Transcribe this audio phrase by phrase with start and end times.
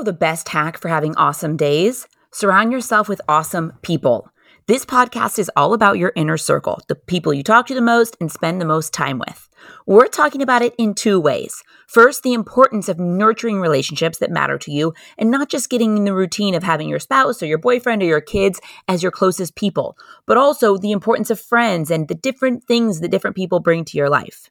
[0.00, 2.08] know the best hack for having awesome days?
[2.32, 4.30] Surround yourself with awesome people.
[4.66, 8.16] This podcast is all about your inner circle, the people you talk to the most
[8.18, 9.46] and spend the most time with.
[9.86, 11.62] We're talking about it in two ways.
[11.86, 16.04] First, the importance of nurturing relationships that matter to you and not just getting in
[16.04, 18.58] the routine of having your spouse or your boyfriend or your kids
[18.88, 23.10] as your closest people, but also the importance of friends and the different things that
[23.10, 24.50] different people bring to your life.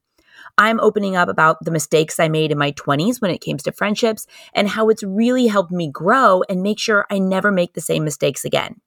[0.57, 3.71] I'm opening up about the mistakes I made in my 20s when it came to
[3.71, 7.81] friendships and how it's really helped me grow and make sure I never make the
[7.81, 8.81] same mistakes again.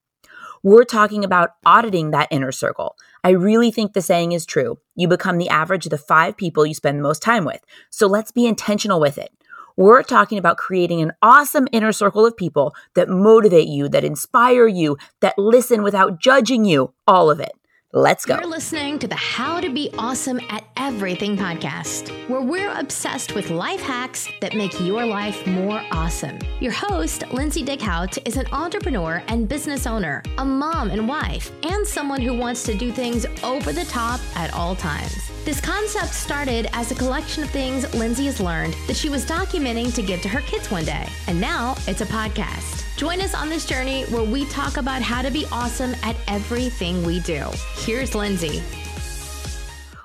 [0.64, 2.96] We're talking about auditing that inner circle.
[3.24, 4.78] I really think the saying is true.
[4.94, 7.60] You become the average of the five people you spend the most time with.
[7.90, 9.30] So let's be intentional with it.
[9.76, 14.68] We're talking about creating an awesome inner circle of people that motivate you, that inspire
[14.68, 17.52] you, that listen without judging you, all of it.
[17.94, 18.36] Let's go.
[18.36, 23.50] You're listening to the How to Be Awesome at Everything podcast, where we're obsessed with
[23.50, 26.38] life hacks that make your life more awesome.
[26.58, 31.86] Your host, Lindsay Dickhout, is an entrepreneur and business owner, a mom and wife, and
[31.86, 35.30] someone who wants to do things over the top at all times.
[35.44, 39.92] This concept started as a collection of things Lindsay has learned that she was documenting
[39.92, 42.84] to give to her kids one day, and now it's a podcast.
[42.96, 47.02] Join us on this journey where we talk about how to be awesome at everything
[47.02, 47.44] we do.
[47.74, 48.62] Here's Lindsay.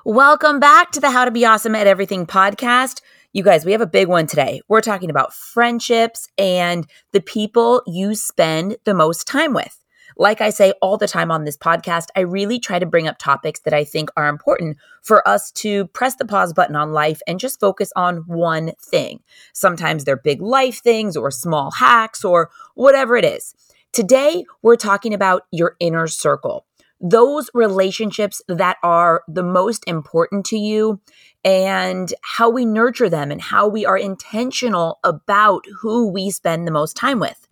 [0.06, 3.02] Welcome back to the How to Be Awesome at Everything podcast.
[3.32, 4.62] You guys, we have a big one today.
[4.68, 9.80] We're talking about friendships and the people you spend the most time with.
[10.20, 13.18] Like I say all the time on this podcast, I really try to bring up
[13.20, 17.22] topics that I think are important for us to press the pause button on life
[17.28, 19.22] and just focus on one thing.
[19.54, 23.54] Sometimes they're big life things or small hacks or whatever it is.
[23.94, 26.66] Today, we're talking about your inner circle
[27.00, 31.00] those relationships that are the most important to you
[31.46, 36.72] and how we nurture them and how we are intentional about who we spend the
[36.72, 37.47] most time with.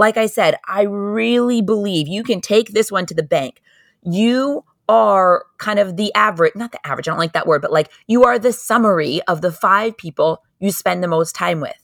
[0.00, 3.60] Like I said, I really believe you can take this one to the bank.
[4.02, 7.70] You are kind of the average, not the average, I don't like that word, but
[7.70, 11.76] like you are the summary of the five people you spend the most time with.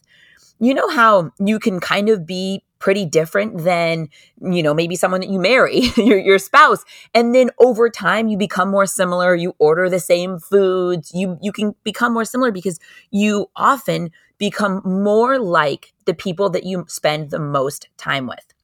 [0.58, 4.08] You know how you can kind of be pretty different than
[4.40, 6.84] you know maybe someone that you marry your, your spouse
[7.14, 11.52] and then over time you become more similar you order the same foods you you
[11.52, 12.78] can become more similar because
[13.10, 18.54] you often become more like the people that you spend the most time with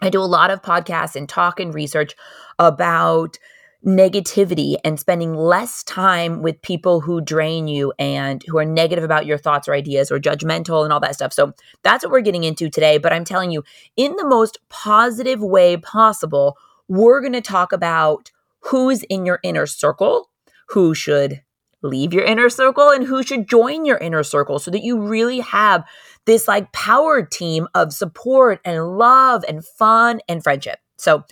[0.00, 2.14] i do a lot of podcasts and talk and research
[2.58, 3.38] about
[3.86, 9.24] negativity and spending less time with people who drain you and who are negative about
[9.24, 11.32] your thoughts or ideas or judgmental and all that stuff.
[11.32, 11.52] So
[11.82, 12.98] that's what we're getting into today.
[12.98, 13.62] But I'm telling you,
[13.96, 16.56] in the most positive way possible,
[16.88, 20.28] we're going to talk about who's in your inner circle,
[20.68, 21.42] who should
[21.82, 25.40] leave your inner circle, and who should join your inner circle so that you really
[25.40, 25.84] have
[26.26, 30.78] this like power team of support and love and fun and friendship.
[30.98, 31.24] So,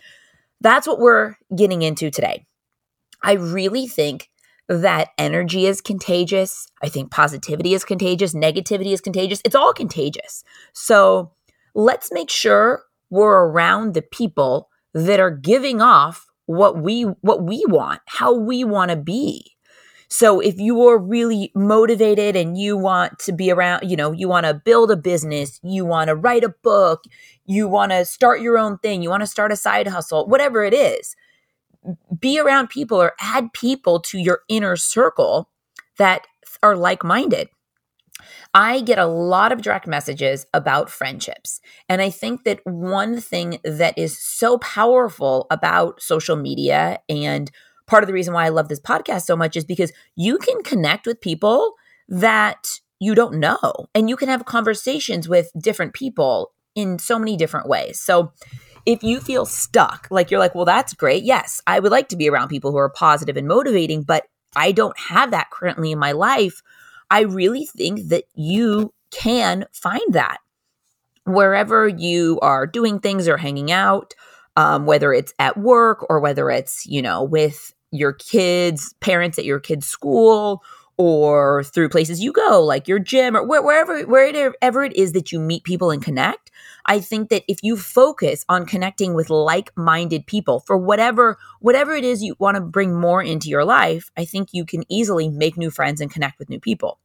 [0.61, 2.47] that's what we're getting into today.
[3.23, 4.31] I really think
[4.69, 6.69] that energy is contagious.
[6.83, 8.35] I think positivity is contagious.
[8.35, 9.41] Negativity is contagious.
[9.45, 10.43] It's all contagious.
[10.73, 11.33] So
[11.75, 17.65] let's make sure we're around the people that are giving off what we what we
[17.69, 19.56] want, how we want to be.
[20.09, 24.29] So if you are really motivated and you want to be around, you know, you
[24.29, 27.05] want to build a business, you want to write a book,
[27.45, 30.63] you want to start your own thing, you want to start a side hustle, whatever
[30.65, 31.17] it is,
[32.19, 35.51] be around people or add people to your inner circle
[35.99, 36.27] that
[36.63, 37.49] are like minded.
[38.55, 41.61] I get a lot of direct messages about friendships.
[41.89, 47.51] And I think that one thing that is so powerful about social media and
[47.87, 50.63] part of the reason why I love this podcast so much is because you can
[50.63, 51.75] connect with people
[52.09, 57.37] that you don't know and you can have conversations with different people in so many
[57.37, 58.01] different ways.
[58.01, 58.33] So
[58.85, 61.25] if you feel stuck, like you're like, well, that's great.
[61.25, 64.73] Yes, I would like to be around people who are positive and motivating, but I
[64.73, 66.63] don't have that currently in my life.
[67.11, 70.39] I really think that you can find that
[71.25, 74.15] wherever you are doing things or hanging out,
[74.57, 79.45] um, whether it's at work or whether it's, you know, with your kids, parents at
[79.45, 80.63] your kids' school,
[80.99, 85.39] or through places you go, like your gym or wherever wherever it is that you
[85.39, 86.51] meet people and connect.
[86.87, 92.05] I think that if you focus on connecting with like-minded people for whatever whatever it
[92.05, 95.59] is you want to bring more into your life, I think you can easily make
[95.59, 96.99] new friends and connect with new people.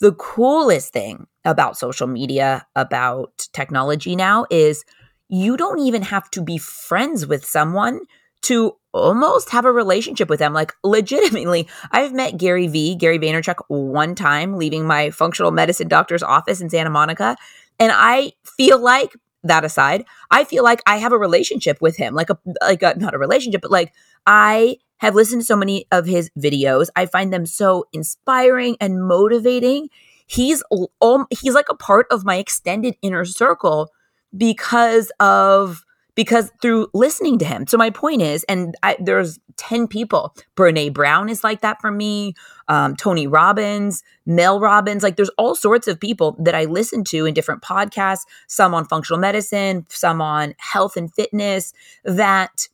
[0.00, 4.84] The coolest thing about social media, about technology now is
[5.28, 8.00] you don't even have to be friends with someone
[8.42, 10.52] to almost have a relationship with them.
[10.52, 16.22] Like legitimately, I've met Gary V, Gary Vaynerchuk one time leaving my functional medicine doctor's
[16.22, 17.36] office in Santa Monica.
[17.78, 22.14] And I feel like that aside, I feel like I have a relationship with him,
[22.14, 23.92] like a like a not a relationship, but like
[24.26, 26.88] I have listened to so many of his videos.
[26.96, 29.88] I find them so inspiring and motivating.
[30.26, 30.62] He's
[31.00, 33.90] um, he's like a part of my extended inner circle
[34.36, 35.84] because of
[36.16, 37.66] because through listening to him.
[37.68, 40.34] So my point is, and I, there's 10 people.
[40.56, 42.34] Brene Brown is like that for me.
[42.68, 47.26] Um, Tony Robbins, Mel Robbins, like there's all sorts of people that I listen to
[47.26, 51.72] in different podcasts, some on functional medicine, some on health and fitness
[52.04, 52.66] that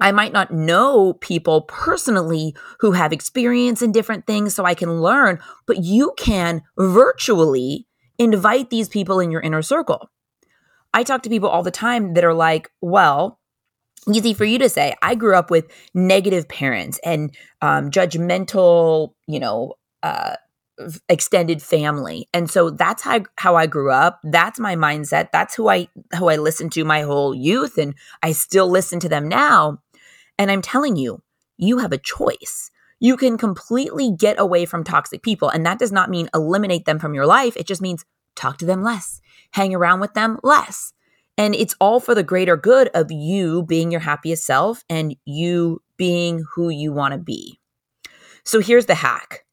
[0.00, 5.00] I might not know people personally who have experience in different things so I can
[5.00, 7.86] learn, but you can virtually
[8.18, 10.10] invite these people in your inner circle.
[10.94, 13.38] I talk to people all the time that are like, well,
[14.12, 14.94] easy for you to say.
[15.02, 20.36] I grew up with negative parents and um, judgmental, you know, uh,
[21.08, 22.28] extended family.
[22.32, 24.20] And so that's how how I grew up.
[24.22, 25.30] That's my mindset.
[25.32, 29.08] That's who I who I listened to my whole youth and I still listen to
[29.08, 29.78] them now.
[30.38, 31.22] And I'm telling you
[31.56, 32.70] you have a choice.
[33.00, 36.98] You can completely get away from toxic people and that does not mean eliminate them
[36.98, 37.56] from your life.
[37.56, 38.04] It just means
[38.38, 39.20] talk to them less
[39.52, 40.92] hang around with them less.
[41.36, 45.82] And it's all for the greater good of you being your happiest self and you
[45.96, 47.60] being who you want to be.
[48.44, 49.44] So here's the hack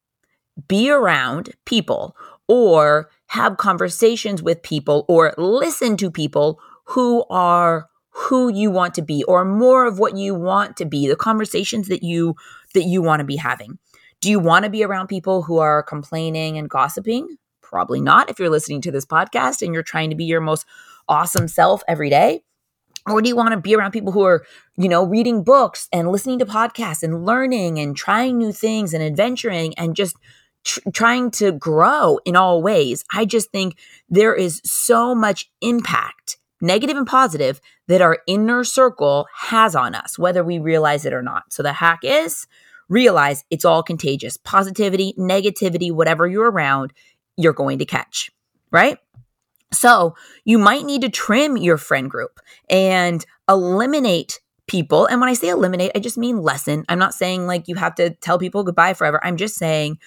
[0.68, 2.16] be around people
[2.48, 9.02] or have conversations with people or listen to people who are who you want to
[9.02, 12.36] be or more of what you want to be the conversations that you
[12.74, 13.78] that you want to be having
[14.22, 17.36] do you want to be around people who are complaining and gossiping
[17.76, 20.66] Probably not if you're listening to this podcast and you're trying to be your most
[21.10, 22.42] awesome self every day.
[23.06, 24.46] Or do you want to be around people who are,
[24.78, 29.04] you know, reading books and listening to podcasts and learning and trying new things and
[29.04, 30.16] adventuring and just
[30.64, 33.04] tr- trying to grow in all ways?
[33.12, 39.28] I just think there is so much impact, negative and positive, that our inner circle
[39.36, 41.52] has on us, whether we realize it or not.
[41.52, 42.48] So the hack is
[42.90, 44.38] realize it's all contagious.
[44.38, 46.94] Positivity, negativity, whatever you're around,
[47.38, 48.32] you're going to catch,
[48.72, 48.98] right?
[49.72, 50.16] So
[50.46, 52.40] you might need to trim your friend group
[52.70, 55.06] and eliminate people.
[55.06, 56.86] And when I say eliminate, I just mean lessen.
[56.90, 59.20] I'm not saying like you have to tell people goodbye forever.
[59.24, 60.00] I'm just saying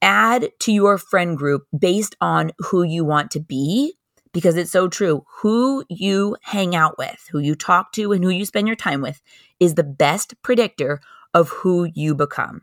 [0.00, 3.94] add to your friend group based on who you want to be
[4.32, 5.24] because it's so true.
[5.40, 9.00] Who you hang out with, who you talk to, and who you spend your time
[9.00, 9.20] with
[9.58, 11.00] is the best predictor
[11.34, 12.62] of who you become.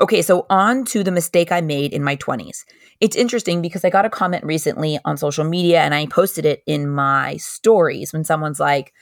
[0.00, 2.64] Okay, so on to the mistake I made in my 20s.
[3.00, 6.62] It's interesting because I got a comment recently on social media and I posted it
[6.66, 8.94] in my stories when someone's like,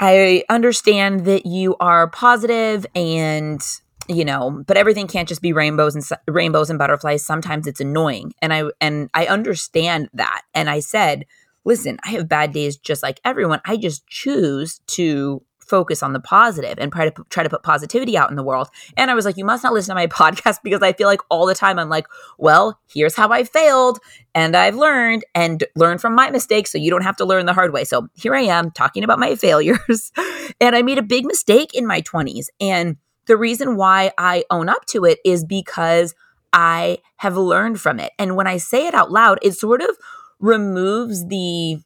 [0.00, 3.62] I understand that you are positive and
[4.08, 7.24] you know but everything can't just be rainbows and rainbows and butterflies.
[7.24, 8.32] Sometimes it's annoying.
[8.42, 10.42] And i and i understand that.
[10.54, 11.24] And i said
[11.64, 13.60] listen i have bad days just like everyone.
[13.64, 18.16] I just choose to focus on the positive and try to try to put positivity
[18.16, 18.68] out in the world.
[18.96, 21.20] And I was like, you must not listen to my podcast because I feel like
[21.30, 22.06] all the time I'm like,
[22.38, 23.98] well, here's how I failed
[24.34, 27.52] and I've learned and learned from my mistakes so you don't have to learn the
[27.52, 27.84] hard way.
[27.84, 30.12] So here I am talking about my failures.
[30.60, 34.68] and I made a big mistake in my 20s and the reason why I own
[34.68, 36.12] up to it is because
[36.52, 38.12] I have learned from it.
[38.18, 39.96] And when I say it out loud, it sort of
[40.40, 41.78] removes the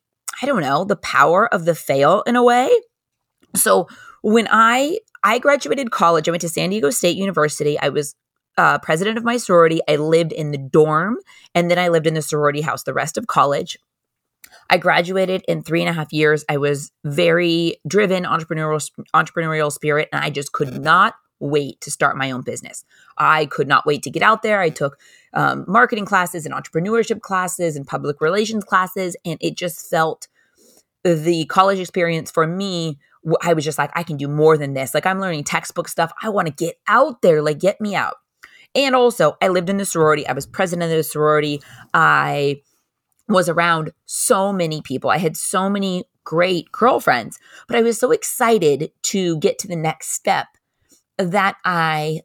[0.43, 2.71] I don't know, the power of the fail in a way
[3.57, 3.89] so
[4.23, 7.79] when I I graduated college, I went to San Diego State University.
[7.79, 8.15] I was
[8.59, 9.81] uh, president of my sorority.
[9.89, 11.19] I lived in the dorm,
[11.55, 13.77] and then I lived in the sorority house the rest of college.
[14.71, 16.45] I graduated in three and a half years.
[16.49, 22.17] I was very driven, entrepreneurial entrepreneurial spirit, and I just could not wait to start
[22.17, 22.85] my own business.
[23.19, 24.61] I could not wait to get out there.
[24.61, 24.99] I took
[25.35, 30.29] um, marketing classes and entrepreneurship classes and public relations classes, and it just felt
[31.05, 32.99] the college experience for me
[33.43, 34.95] I was just like, I can do more than this.
[34.95, 36.13] Like, I'm learning textbook stuff.
[36.23, 38.17] I want to get out there, like, get me out.
[38.75, 40.27] And also, I lived in the sorority.
[40.27, 41.61] I was president of the sorority.
[41.95, 42.63] I
[43.29, 45.11] was around so many people.
[45.11, 49.77] I had so many great girlfriends, but I was so excited to get to the
[49.77, 50.47] next step
[51.19, 52.21] that I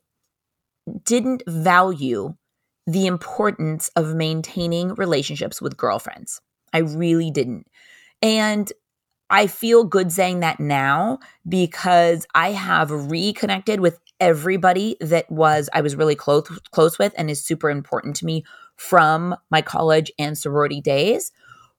[1.04, 2.36] didn't value
[2.88, 6.42] the importance of maintaining relationships with girlfriends.
[6.74, 7.68] I really didn't.
[8.22, 8.72] And
[9.32, 15.80] I feel good saying that now because I have reconnected with everybody that was I
[15.80, 18.44] was really close close with and is super important to me
[18.76, 21.32] from my college and sorority days.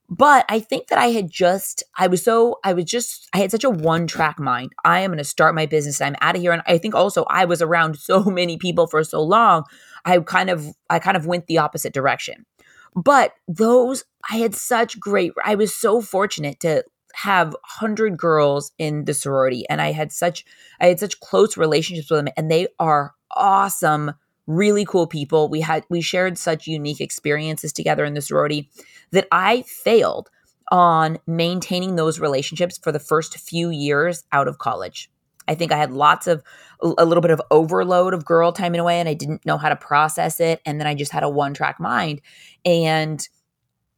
[0.08, 3.50] But I think that I had just I was so I was just I had
[3.50, 4.72] such a one track mind.
[4.82, 6.00] I am going to start my business.
[6.00, 9.04] I'm out of here and I think also I was around so many people for
[9.04, 9.64] so long.
[10.06, 12.46] I kind of I kind of went the opposite direction.
[12.94, 19.04] But those, I had such great, I was so fortunate to have 100 girls in
[19.04, 20.44] the sorority and I had such
[20.80, 24.12] I had such close relationships with them and they are awesome
[24.46, 28.68] really cool people we had we shared such unique experiences together in the sorority
[29.12, 30.30] that I failed
[30.72, 35.10] on maintaining those relationships for the first few years out of college.
[35.46, 36.42] I think I had lots of
[36.80, 39.58] a little bit of overload of girl time in a way, and I didn't know
[39.58, 40.60] how to process it.
[40.64, 42.20] And then I just had a one track mind.
[42.64, 43.26] And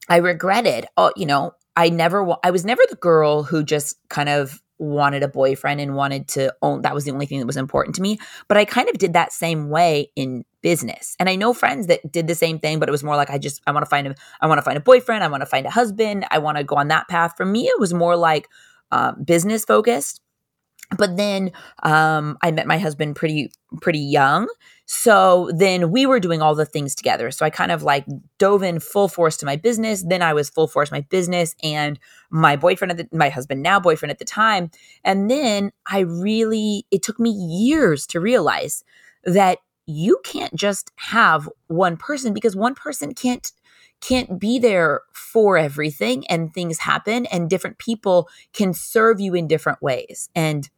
[0.09, 4.29] I regretted, oh, you know, I never, I was never the girl who just kind
[4.29, 7.57] of wanted a boyfriend and wanted to own that was the only thing that was
[7.57, 11.37] important to me but i kind of did that same way in business and i
[11.37, 13.71] know friends that did the same thing but it was more like i just i
[13.71, 15.71] want to find a i want to find a boyfriend i want to find a
[15.71, 18.49] husband i want to go on that path for me it was more like
[18.91, 20.21] um, business focused
[20.97, 21.53] but then
[21.83, 24.49] um, I met my husband pretty pretty young.
[24.87, 27.31] So then we were doing all the things together.
[27.31, 28.05] So I kind of like
[28.39, 30.05] dove in full force to my business.
[30.07, 31.99] Then I was full force my business and
[32.31, 34.71] my boyfriend at the my husband now boyfriend at the time.
[35.03, 38.85] And then I really it took me years to realize
[39.25, 43.53] that you can't just have one person because one person can't
[44.01, 49.49] can't be there for everything and things happen and different people can serve you in
[49.49, 50.29] different ways.
[50.35, 50.69] And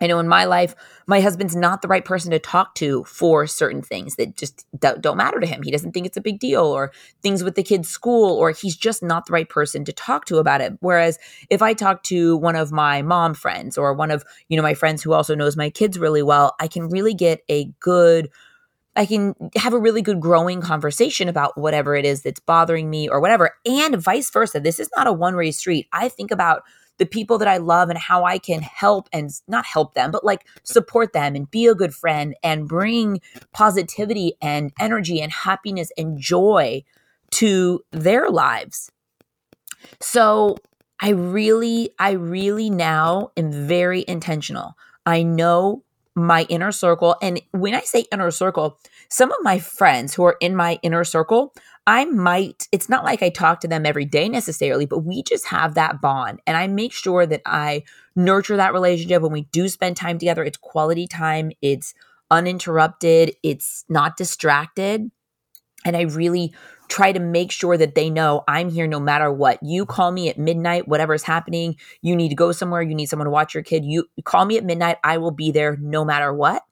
[0.00, 0.74] I know in my life,
[1.06, 5.16] my husband's not the right person to talk to for certain things that just don't
[5.16, 5.62] matter to him.
[5.62, 6.92] He doesn't think it's a big deal, or
[7.22, 10.38] things with the kids' school, or he's just not the right person to talk to
[10.38, 10.72] about it.
[10.80, 11.18] Whereas
[11.50, 14.74] if I talk to one of my mom friends or one of you know my
[14.74, 18.30] friends who also knows my kids really well, I can really get a good
[18.96, 23.08] I can have a really good growing conversation about whatever it is that's bothering me
[23.08, 24.60] or whatever, and vice versa.
[24.60, 25.86] This is not a one way street.
[25.92, 26.62] I think about
[27.00, 30.22] the people that I love and how I can help and not help them, but
[30.22, 33.22] like support them and be a good friend and bring
[33.54, 36.84] positivity and energy and happiness and joy
[37.30, 38.92] to their lives.
[40.00, 40.58] So
[41.00, 44.74] I really, I really now am very intentional.
[45.06, 45.82] I know
[46.16, 47.16] my inner circle.
[47.22, 51.04] And when I say inner circle, some of my friends who are in my inner
[51.04, 51.54] circle,
[51.86, 55.46] I might, it's not like I talk to them every day necessarily, but we just
[55.46, 56.40] have that bond.
[56.46, 60.44] And I make sure that I nurture that relationship when we do spend time together.
[60.44, 61.94] It's quality time, it's
[62.30, 65.10] uninterrupted, it's not distracted.
[65.84, 66.52] And I really
[66.90, 69.62] try to make sure that they know I'm here no matter what.
[69.62, 73.26] You call me at midnight, whatever's happening, you need to go somewhere, you need someone
[73.26, 76.34] to watch your kid, you call me at midnight, I will be there no matter
[76.34, 76.62] what.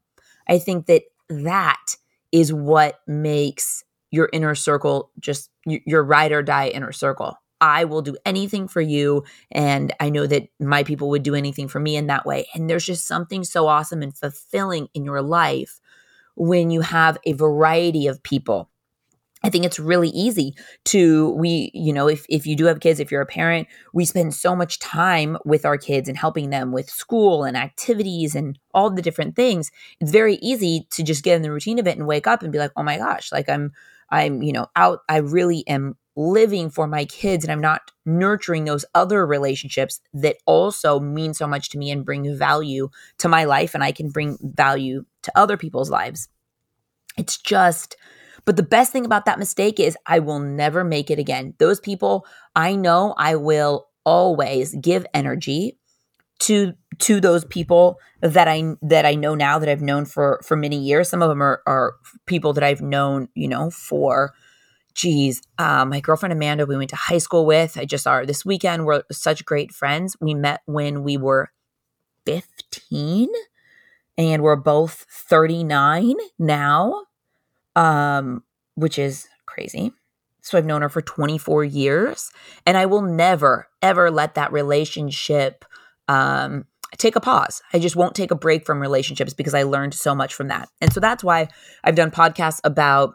[0.48, 1.96] I think that that
[2.32, 7.38] is what makes your inner circle just your ride or die inner circle.
[7.60, 9.24] I will do anything for you.
[9.50, 12.46] And I know that my people would do anything for me in that way.
[12.54, 15.80] And there's just something so awesome and fulfilling in your life
[16.36, 18.70] when you have a variety of people
[19.42, 20.54] I think it's really easy
[20.86, 24.04] to we you know if if you do have kids if you're a parent we
[24.04, 28.58] spend so much time with our kids and helping them with school and activities and
[28.74, 29.70] all the different things.
[30.00, 32.52] It's very easy to just get in the routine of it and wake up and
[32.52, 33.72] be like oh my gosh like I'm
[34.10, 38.64] I'm you know out I really am living for my kids and I'm not nurturing
[38.64, 43.44] those other relationships that also mean so much to me and bring value to my
[43.44, 46.28] life and I can bring value to other people's lives.
[47.16, 47.96] It's just
[48.44, 51.54] but the best thing about that mistake is I will never make it again.
[51.58, 52.26] Those people,
[52.56, 55.78] I know I will always give energy
[56.40, 60.56] to to those people that I that I know now that I've known for for
[60.56, 61.08] many years.
[61.08, 61.94] Some of them are are
[62.26, 64.32] people that I've known, you know, for
[64.94, 67.78] geez, um, my girlfriend Amanda, we went to high school with.
[67.78, 68.84] I just saw her this weekend.
[68.84, 70.16] We're such great friends.
[70.20, 71.52] We met when we were
[72.26, 73.28] 15
[74.18, 77.04] and we're both 39 now
[77.78, 78.42] um,
[78.74, 79.92] which is crazy.
[80.42, 82.30] So I've known her for 24 years,
[82.66, 85.64] and I will never, ever let that relationship
[86.08, 86.64] um,
[86.96, 87.62] take a pause.
[87.72, 90.68] I just won't take a break from relationships because I learned so much from that.
[90.80, 91.48] And so that's why
[91.84, 93.14] I've done podcasts about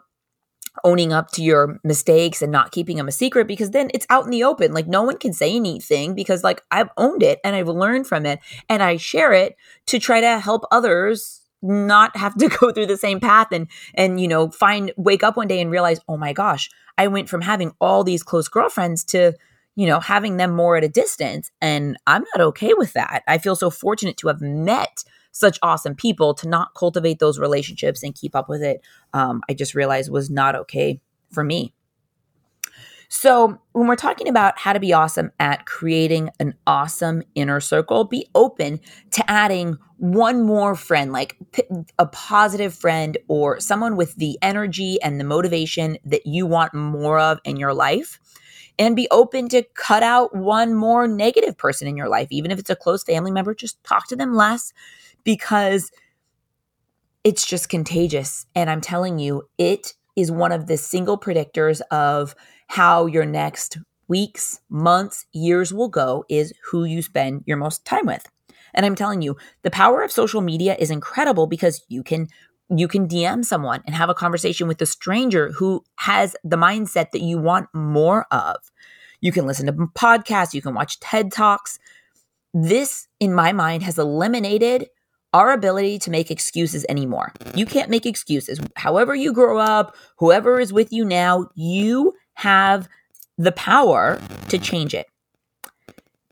[0.82, 4.24] owning up to your mistakes and not keeping them a secret because then it's out
[4.24, 4.72] in the open.
[4.72, 8.26] Like no one can say anything because like I've owned it and I've learned from
[8.26, 9.56] it and I share it
[9.86, 14.20] to try to help others not have to go through the same path and and
[14.20, 17.40] you know find wake up one day and realize oh my gosh i went from
[17.40, 19.32] having all these close girlfriends to
[19.74, 23.22] you know having them more at a distance and i'm not okay with that.
[23.26, 28.02] I feel so fortunate to have met such awesome people to not cultivate those relationships
[28.02, 31.72] and keep up with it um, i just realized was not okay for me
[33.16, 38.02] So, when we're talking about how to be awesome at creating an awesome inner circle,
[38.02, 38.80] be open
[39.12, 41.36] to adding one more friend, like
[42.00, 47.20] a positive friend or someone with the energy and the motivation that you want more
[47.20, 48.18] of in your life.
[48.80, 52.58] And be open to cut out one more negative person in your life, even if
[52.58, 54.72] it's a close family member, just talk to them less
[55.22, 55.92] because
[57.22, 58.46] it's just contagious.
[58.56, 62.34] And I'm telling you, it is one of the single predictors of
[62.68, 63.78] how your next
[64.08, 68.26] weeks, months, years will go is who you spend your most time with.
[68.74, 72.28] And I'm telling you, the power of social media is incredible because you can
[72.70, 77.10] you can DM someone and have a conversation with a stranger who has the mindset
[77.10, 78.56] that you want more of.
[79.20, 81.78] You can listen to podcasts, you can watch TED Talks.
[82.54, 84.88] This in my mind has eliminated
[85.34, 87.32] our ability to make excuses anymore.
[87.54, 88.60] You can't make excuses.
[88.76, 92.88] However, you grow up, whoever is with you now, you have
[93.38, 95.06] the power to change it.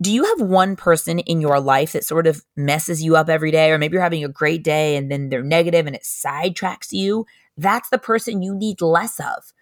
[0.01, 3.53] Do you have one person in your life that sort of messes you up every
[3.53, 6.93] day, or maybe you're having a great day and then they're negative and it sidetracks
[6.93, 7.25] you?
[7.57, 9.53] That's the person you need less of.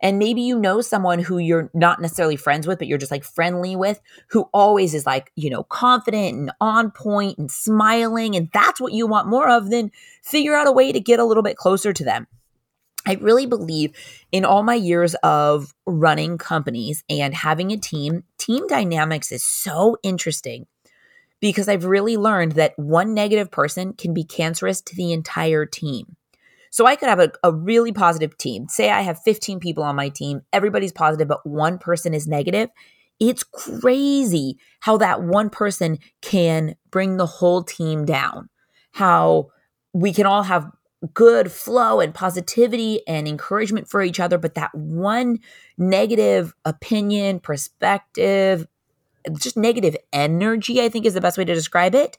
[0.00, 3.24] And maybe you know someone who you're not necessarily friends with, but you're just like
[3.24, 8.36] friendly with, who always is like, you know, confident and on point and smiling.
[8.36, 9.90] And that's what you want more of, then
[10.22, 12.26] figure out a way to get a little bit closer to them.
[13.06, 13.92] I really believe
[14.32, 19.96] in all my years of running companies and having a team, team dynamics is so
[20.02, 20.66] interesting
[21.40, 26.16] because I've really learned that one negative person can be cancerous to the entire team.
[26.70, 28.66] So I could have a, a really positive team.
[28.68, 32.70] Say I have 15 people on my team, everybody's positive, but one person is negative.
[33.20, 38.48] It's crazy how that one person can bring the whole team down.
[38.92, 39.50] How
[39.92, 40.68] we can all have
[41.12, 45.38] good flow and positivity and encouragement for each other, but that one
[45.76, 48.66] negative opinion, perspective,
[49.38, 52.16] just negative energy, I think is the best way to describe it,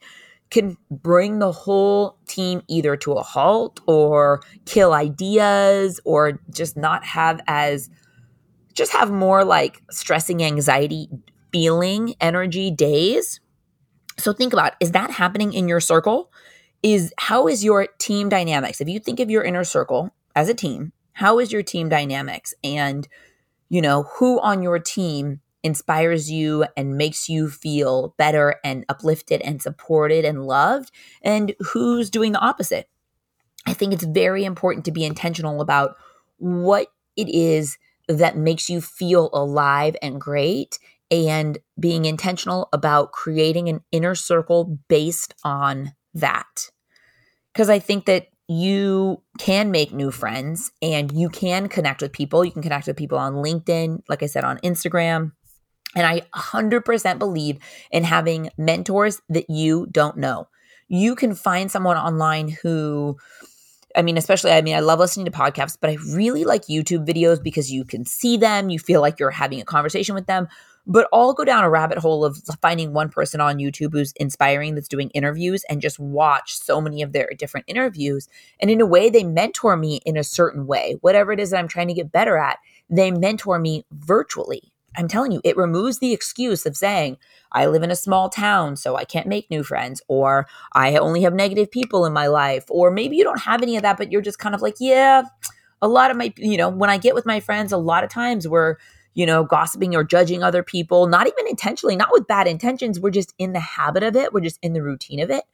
[0.50, 7.04] can bring the whole team either to a halt or kill ideas or just not
[7.04, 7.90] have as
[8.74, 11.08] just have more like stressing anxiety
[11.50, 13.40] feeling energy days.
[14.18, 16.30] So think about is that happening in your circle
[16.82, 18.80] is how is your team dynamics?
[18.80, 22.52] If you think of your inner circle as a team how is your team dynamics?
[22.62, 23.08] And
[23.70, 29.40] you know who on your team inspires you and makes you feel better and uplifted
[29.40, 30.90] and supported and loved,
[31.22, 32.90] and who's doing the opposite.
[33.66, 35.96] I think it's very important to be intentional about
[36.36, 40.78] what it is that makes you feel alive and great
[41.10, 46.70] and being intentional about creating an inner circle based on that.
[47.52, 52.44] Because I think that you can make new friends and you can connect with people.
[52.44, 55.32] You can connect with people on LinkedIn, like I said, on Instagram,
[55.96, 57.58] and I 100% believe
[57.90, 60.48] in having mentors that you don't know.
[60.88, 63.16] You can find someone online who,
[63.96, 67.06] I mean, especially, I mean, I love listening to podcasts, but I really like YouTube
[67.06, 68.68] videos because you can see them.
[68.68, 70.48] You feel like you're having a conversation with them.
[70.86, 74.74] But I'll go down a rabbit hole of finding one person on YouTube who's inspiring
[74.76, 78.28] that's doing interviews and just watch so many of their different interviews.
[78.60, 80.96] And in a way, they mentor me in a certain way.
[81.00, 84.72] Whatever it is that I'm trying to get better at, they mentor me virtually.
[84.96, 87.18] I'm telling you, it removes the excuse of saying,
[87.52, 91.22] I live in a small town, so I can't make new friends, or I only
[91.22, 94.10] have negative people in my life, or maybe you don't have any of that, but
[94.10, 95.24] you're just kind of like, yeah,
[95.82, 98.10] a lot of my, you know, when I get with my friends, a lot of
[98.10, 98.76] times we're,
[99.16, 103.00] you know, gossiping or judging other people, not even intentionally, not with bad intentions.
[103.00, 105.44] We're just in the habit of it, we're just in the routine of it.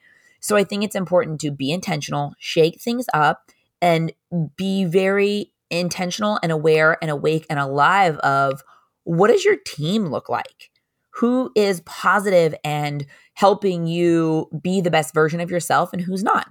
[0.41, 4.13] So I think it's important to be intentional, shake things up, and
[4.57, 8.65] be very intentional and aware and awake and alive of
[9.05, 10.71] what does your team look like?
[11.17, 16.49] Who is positive and helping you be the best version of yourself and who's not?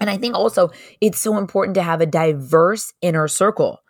[0.00, 3.80] And I think also it's so important to have a diverse inner circle.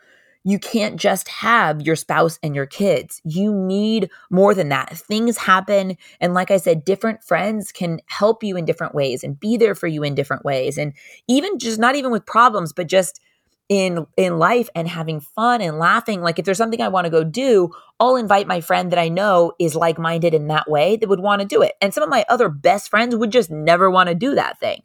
[0.47, 3.21] You can't just have your spouse and your kids.
[3.25, 4.97] You need more than that.
[4.97, 5.97] Things happen.
[6.21, 9.75] And like I said, different friends can help you in different ways and be there
[9.75, 10.79] for you in different ways.
[10.79, 10.93] And
[11.27, 13.21] even just not even with problems, but just
[13.69, 17.11] in in life and having fun and laughing like if there's something i want to
[17.11, 21.09] go do i'll invite my friend that i know is like-minded in that way that
[21.09, 23.91] would want to do it and some of my other best friends would just never
[23.91, 24.83] want to do that thing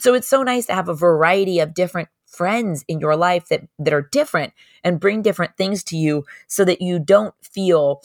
[0.00, 3.62] so it's so nice to have a variety of different friends in your life that
[3.78, 8.02] that are different and bring different things to you so that you don't feel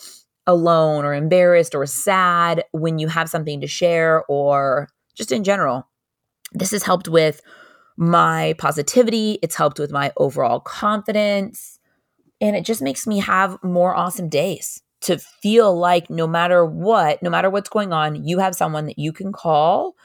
[0.47, 5.87] alone or embarrassed or sad when you have something to share or just in general
[6.53, 7.41] this has helped with
[7.97, 9.39] my positivity.
[9.41, 11.79] It's helped with my overall confidence.
[12.41, 17.21] And it just makes me have more awesome days to feel like no matter what,
[17.21, 19.95] no matter what's going on, you have someone that you can call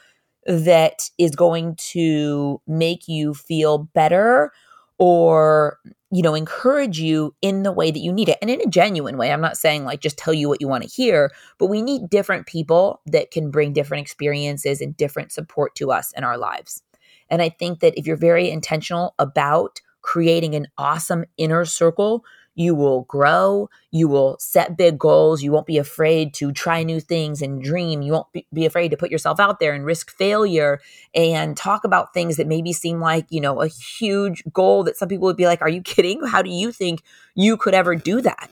[0.45, 4.51] that is going to make you feel better
[4.97, 5.79] or
[6.11, 8.37] you know encourage you in the way that you need it.
[8.41, 10.83] And in a genuine way i'm not saying like just tell you what you want
[10.83, 15.75] to hear but we need different people that can bring different experiences and different support
[15.75, 16.81] to us in our lives.
[17.29, 22.23] And i think that if you're very intentional about creating an awesome inner circle
[22.55, 23.69] you will grow.
[23.91, 25.43] You will set big goals.
[25.43, 28.01] You won't be afraid to try new things and dream.
[28.01, 30.79] You won't be, afraid to put yourself out there and risk failure
[31.13, 35.09] and talk about things that maybe seem like, you know, a huge goal that some
[35.09, 36.25] people would be like, Are you kidding?
[36.25, 37.03] How do you think
[37.35, 38.49] you could ever do that?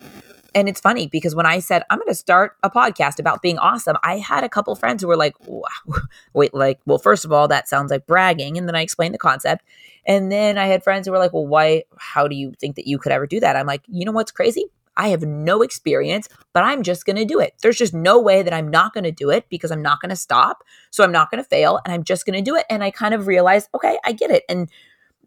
[0.55, 3.57] And it's funny because when I said I'm going to start a podcast about being
[3.57, 5.67] awesome, I had a couple friends who were like, wow,
[6.33, 8.57] wait, like, well, first of all, that sounds like bragging.
[8.57, 9.65] And then I explained the concept.
[10.05, 12.87] And then I had friends who were like, well, why, how do you think that
[12.87, 13.55] you could ever do that?
[13.55, 14.65] I'm like, you know what's crazy?
[14.95, 17.53] I have no experience, but I'm just going to do it.
[17.61, 20.11] There's just no way that I'm not going to do it because I'm not going
[20.11, 20.63] to stop.
[20.91, 22.65] So I'm not going to fail and I'm just going to do it.
[22.69, 24.43] And I kind of realized, okay, I get it.
[24.47, 24.69] And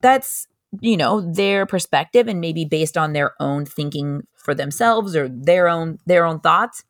[0.01, 0.47] that's,
[0.81, 5.69] you know, their perspective and maybe based on their own thinking for themselves or their
[5.69, 6.85] own their own thoughts.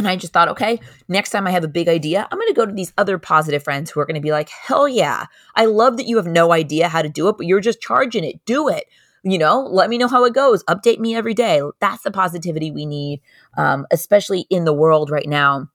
[0.00, 2.54] And I just thought, okay, next time I have a big idea, I'm going to
[2.54, 5.66] go to these other positive friends who are going to be like, hell yeah, I
[5.66, 8.42] love that you have no idea how to do it, but you're just charging it.
[8.46, 8.84] Do it.
[9.22, 10.64] You know, let me know how it goes.
[10.64, 11.60] Update me every day.
[11.80, 13.20] That's the positivity we need,
[13.58, 15.68] um, especially in the world right now.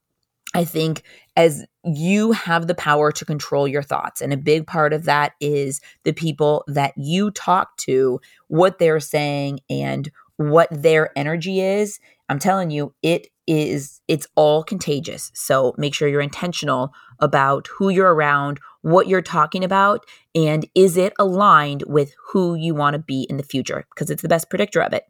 [0.56, 1.04] I think
[1.36, 4.22] as you have the power to control your thoughts.
[4.22, 9.00] And a big part of that is the people that you talk to, what they're
[9.00, 12.00] saying, and what their energy is.
[12.28, 15.32] I'm telling you, it is it's all contagious.
[15.34, 20.98] So make sure you're intentional about who you're around, what you're talking about, and is
[20.98, 24.50] it aligned with who you want to be in the future because it's the best
[24.50, 25.04] predictor of it.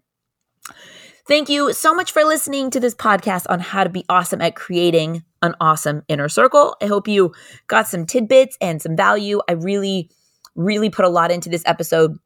[1.27, 4.55] Thank you so much for listening to this podcast on how to be awesome at
[4.55, 6.75] creating an awesome inner circle.
[6.81, 7.33] I hope you
[7.67, 9.41] got some tidbits and some value.
[9.49, 10.11] I really,
[10.55, 12.19] really put a lot into this episode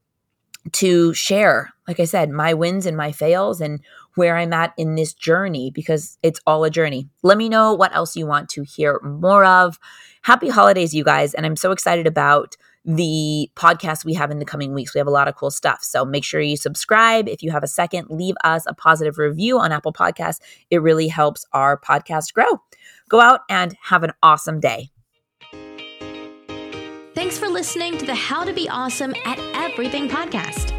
[0.73, 3.79] to share, like I said, my wins and my fails and
[4.15, 7.07] where I'm at in this journey because it's all a journey.
[7.23, 9.79] Let me know what else you want to hear more of.
[10.23, 11.33] Happy holidays, you guys.
[11.33, 14.93] And I'm so excited about the podcast we have in the coming weeks.
[14.93, 15.83] We have a lot of cool stuff.
[15.83, 17.27] So make sure you subscribe.
[17.27, 20.39] If you have a second, leave us a positive review on Apple Podcasts.
[20.69, 22.61] It really helps our podcast grow.
[23.09, 24.89] Go out and have an awesome day.
[27.15, 30.78] Thanks for listening to the How to Be Awesome at Everything podcast.